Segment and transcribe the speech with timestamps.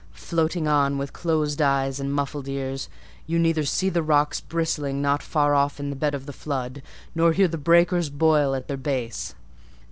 [0.13, 2.89] Floating on with closed eyes and muffled ears,
[3.27, 6.81] you neither see the rocks bristling not far off in the bed of the flood,
[7.13, 9.35] nor hear the breakers boil at their base.